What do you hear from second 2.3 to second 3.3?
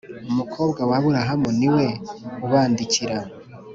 ubandikira.